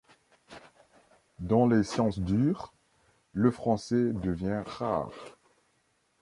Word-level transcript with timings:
Dans 1.41 1.67
les 1.67 1.83
sciences 1.83 2.17
dures, 2.17 2.73
le 3.33 3.51
français 3.51 4.13
devient 4.13 4.63
rare. 4.65 5.11